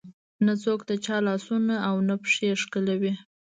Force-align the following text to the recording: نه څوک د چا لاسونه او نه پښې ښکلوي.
نه 0.45 0.53
څوک 0.63 0.79
د 0.89 0.91
چا 1.05 1.17
لاسونه 1.27 1.75
او 1.87 1.95
نه 2.07 2.15
پښې 2.23 2.49
ښکلوي. 2.61 3.13